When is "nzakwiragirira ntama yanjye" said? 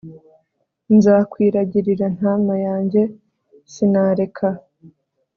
0.95-3.01